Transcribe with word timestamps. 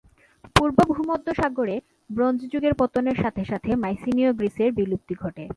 পূর্ব 0.55 0.77
ভূমধ্যসাগরে 0.93 1.75
ব্রোঞ্জ 2.09 2.39
যুগের 2.51 2.73
পতনের 2.73 3.17
সাথে 3.21 3.43
সাথে 3.45 3.71
মাইসিনীয় 3.75 4.31
গ্রিসের 4.33 4.69
বিলুপ্তি 4.71 5.15
ঘটে। 5.15 5.45